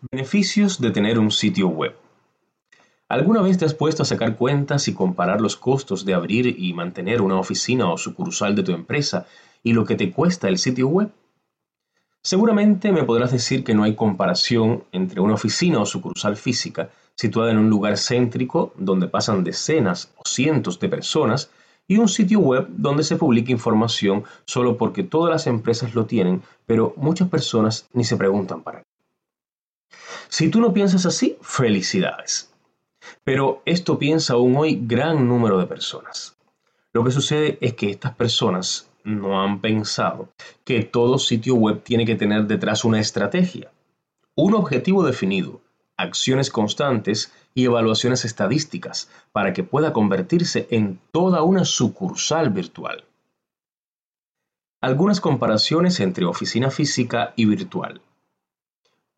[0.00, 1.92] Beneficios de tener un sitio web.
[3.08, 6.72] ¿Alguna vez te has puesto a sacar cuentas y comparar los costos de abrir y
[6.72, 9.26] mantener una oficina o sucursal de tu empresa
[9.64, 11.10] y lo que te cuesta el sitio web?
[12.22, 17.50] Seguramente me podrás decir que no hay comparación entre una oficina o sucursal física situada
[17.50, 21.50] en un lugar céntrico donde pasan decenas o cientos de personas
[21.88, 26.42] y un sitio web donde se publica información solo porque todas las empresas lo tienen,
[26.66, 28.87] pero muchas personas ni se preguntan para qué.
[30.28, 32.52] Si tú no piensas así, felicidades.
[33.24, 36.36] Pero esto piensa aún hoy gran número de personas.
[36.92, 40.28] Lo que sucede es que estas personas no han pensado
[40.64, 43.70] que todo sitio web tiene que tener detrás una estrategia,
[44.34, 45.60] un objetivo definido,
[45.96, 53.04] acciones constantes y evaluaciones estadísticas para que pueda convertirse en toda una sucursal virtual.
[54.80, 58.00] Algunas comparaciones entre oficina física y virtual.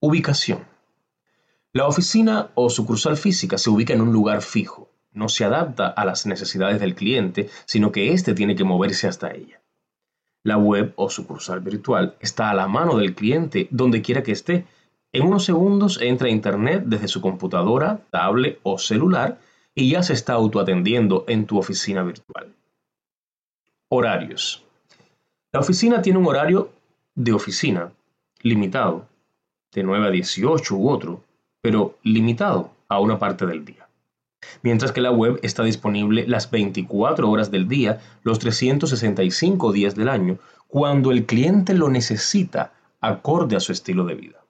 [0.00, 0.64] Ubicación.
[1.72, 6.04] La oficina o sucursal física se ubica en un lugar fijo, no se adapta a
[6.04, 9.60] las necesidades del cliente, sino que éste tiene que moverse hasta ella.
[10.42, 14.66] La web o sucursal virtual está a la mano del cliente donde quiera que esté.
[15.12, 19.38] En unos segundos entra a Internet desde su computadora, tablet o celular
[19.72, 22.52] y ya se está autoatendiendo en tu oficina virtual.
[23.88, 24.64] Horarios.
[25.52, 26.72] La oficina tiene un horario
[27.14, 27.92] de oficina
[28.42, 29.06] limitado,
[29.72, 31.22] de 9 a 18 u otro,
[31.62, 33.88] pero limitado a una parte del día.
[34.62, 40.08] Mientras que la web está disponible las 24 horas del día, los 365 días del
[40.08, 44.40] año, cuando el cliente lo necesita acorde a su estilo de vida.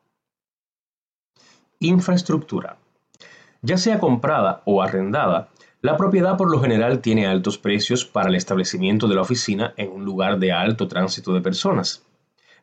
[1.81, 2.77] Infraestructura.
[3.63, 5.49] Ya sea comprada o arrendada,
[5.83, 9.91] la propiedad por lo general tiene altos precios para el establecimiento de la oficina en
[9.91, 12.05] un lugar de alto tránsito de personas.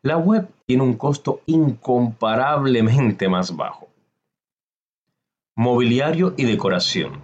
[0.04, 3.87] La web tiene un costo incomparablemente más bajo.
[5.60, 7.20] Mobiliario y decoración.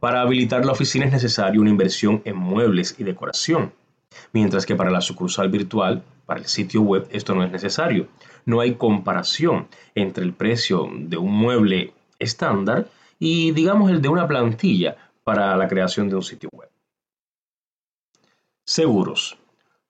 [0.00, 3.72] Para habilitar la oficina es necesaria una inversión en muebles y decoración,
[4.34, 8.08] mientras que para la sucursal virtual, para el sitio web, esto no es necesario.
[8.44, 14.28] No hay comparación entre el precio de un mueble estándar y, digamos, el de una
[14.28, 16.68] plantilla para la creación de un sitio web.
[18.66, 19.38] Seguros.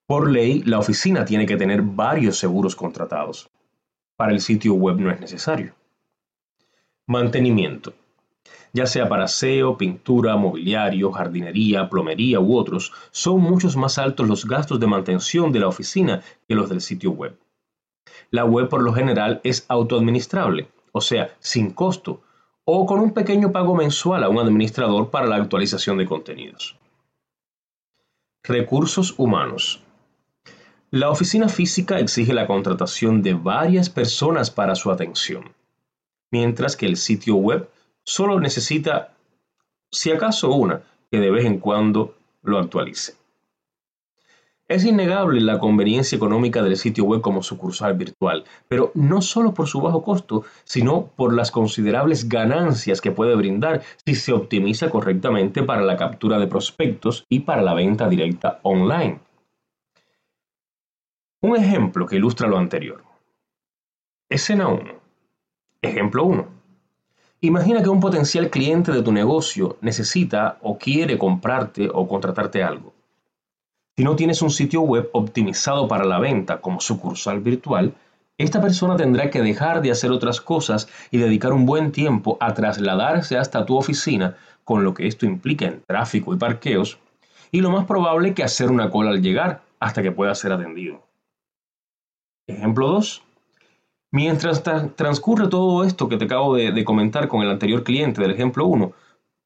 [0.06, 3.50] Por ley, la oficina tiene que tener varios seguros contratados.
[4.16, 5.75] Para el sitio web no es necesario.
[7.08, 7.94] Mantenimiento.
[8.74, 14.44] Ya sea para aseo, pintura, mobiliario, jardinería, plomería u otros, son muchos más altos los
[14.44, 17.34] gastos de mantención de la oficina que los del sitio web.
[18.30, 22.20] La web por lo general es autoadministrable, o sea, sin costo,
[22.66, 26.76] o con un pequeño pago mensual a un administrador para la actualización de contenidos.
[28.42, 29.80] Recursos humanos.
[30.90, 35.56] La oficina física exige la contratación de varias personas para su atención
[36.30, 37.68] mientras que el sitio web
[38.04, 39.14] solo necesita,
[39.90, 43.14] si acaso una, que de vez en cuando lo actualice.
[44.68, 49.66] Es innegable la conveniencia económica del sitio web como sucursal virtual, pero no solo por
[49.66, 55.62] su bajo costo, sino por las considerables ganancias que puede brindar si se optimiza correctamente
[55.62, 59.20] para la captura de prospectos y para la venta directa online.
[61.40, 63.02] Un ejemplo que ilustra lo anterior.
[64.28, 65.07] Escena 1.
[65.80, 66.44] Ejemplo 1.
[67.40, 72.92] Imagina que un potencial cliente de tu negocio necesita o quiere comprarte o contratarte algo.
[73.96, 77.94] Si no tienes un sitio web optimizado para la venta como sucursal virtual,
[78.38, 82.54] esta persona tendrá que dejar de hacer otras cosas y dedicar un buen tiempo a
[82.54, 86.98] trasladarse hasta tu oficina, con lo que esto implica en tráfico y parqueos,
[87.52, 91.02] y lo más probable que hacer una cola al llegar hasta que pueda ser atendido.
[92.48, 93.22] Ejemplo 2.
[94.10, 94.62] Mientras
[94.96, 98.92] transcurre todo esto que te acabo de, comentar con el anterior cliente del ejemplo 1,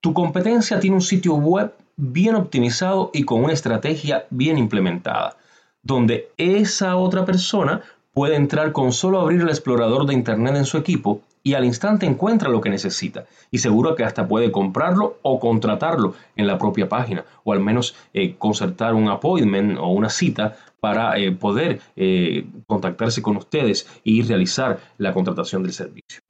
[0.00, 5.37] tu competencia tiene un sitio web bien optimizado y con una estrategia bien implementada,
[5.83, 7.83] donde esa otra persona
[8.15, 12.06] puede entrar con solo abrir el explorador de Internet en su equipo y al instante
[12.06, 13.25] encuentra lo que necesita.
[13.50, 17.97] Y seguro que hasta puede comprarlo o contratarlo en la propia página o al menos
[18.14, 24.23] eh, concertar un appointment o una cita para eh, poder eh, contactarse con ustedes y
[24.23, 26.20] realizar la contratación del servicio.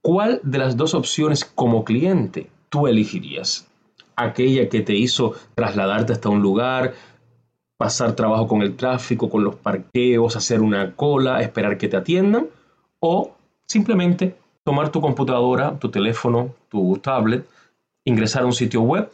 [0.00, 3.68] ¿Cuál de las dos opciones como cliente tú elegirías?
[4.16, 6.94] Aquella que te hizo trasladarte hasta un lugar,
[7.76, 12.46] pasar trabajo con el tráfico, con los parqueos, hacer una cola, esperar que te atiendan,
[13.00, 13.36] o
[13.66, 17.46] simplemente tomar tu computadora, tu teléfono, tu tablet,
[18.06, 19.10] ingresar a un sitio web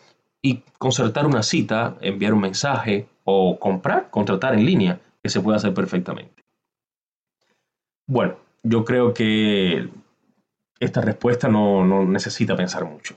[0.47, 5.57] y concertar una cita, enviar un mensaje o comprar, contratar en línea, que se puede
[5.57, 6.41] hacer perfectamente.
[8.07, 9.89] Bueno, yo creo que
[10.79, 13.15] Esta respuesta no, no necesita pensar mucho.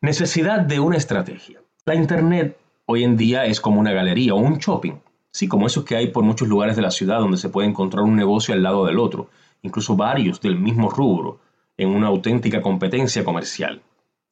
[0.00, 1.58] Necesidad de una estrategia.
[1.84, 2.56] La Internet
[2.86, 4.94] hoy en día es como una galería o un shopping.
[5.32, 8.04] Sí, como esos que hay por muchos lugares de la ciudad donde se puede encontrar
[8.04, 9.28] un negocio al lado del otro,
[9.62, 11.40] incluso varios del mismo rubro,
[11.76, 13.82] en una auténtica competencia comercial.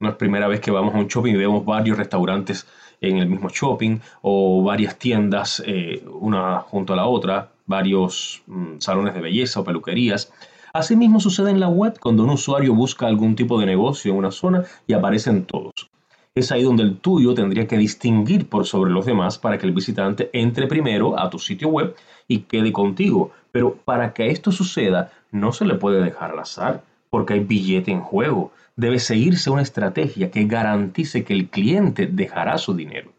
[0.01, 2.67] No es primera vez que vamos a un shopping y vemos varios restaurantes
[3.03, 8.79] en el mismo shopping o varias tiendas eh, una junto a la otra, varios mm,
[8.79, 10.33] salones de belleza o peluquerías.
[10.73, 14.31] Asimismo sucede en la web cuando un usuario busca algún tipo de negocio en una
[14.31, 15.91] zona y aparecen todos.
[16.35, 19.73] Es ahí donde el tuyo tendría que distinguir por sobre los demás para que el
[19.73, 21.95] visitante entre primero a tu sitio web
[22.27, 23.33] y quede contigo.
[23.53, 27.91] Pero para que esto suceda, no se le puede dejar al azar, porque hay billete
[27.91, 33.13] en juego debe seguirse una estrategia que garantice que el cliente dejará su dinero.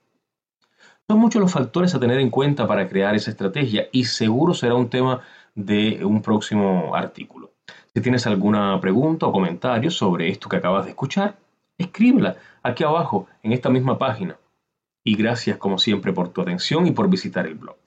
[1.07, 4.73] Son muchos los factores a tener en cuenta para crear esa estrategia y seguro será
[4.73, 5.21] un tema
[5.53, 7.51] de un próximo artículo.
[7.93, 11.37] Si tienes alguna pregunta o comentario sobre esto que acabas de escuchar,
[11.77, 14.37] escríbela aquí abajo en esta misma página.
[15.03, 17.80] Y gracias como siempre por tu atención y por visitar el blog.